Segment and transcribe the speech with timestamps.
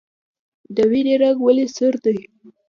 [0.75, 2.17] د وینې رنګ ولې سور دی